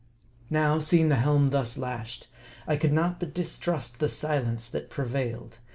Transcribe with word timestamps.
Now, 0.49 0.79
seeing 0.79 1.09
the 1.09 1.15
helm 1.17 1.49
thus 1.49 1.77
lashed, 1.77 2.25
I 2.65 2.75
could 2.75 2.91
not 2.91 3.19
but 3.19 3.35
dis 3.35 3.59
trust 3.59 3.99
the 3.99 4.09
silence 4.09 4.67
that 4.71 4.89
prevailed. 4.89 5.59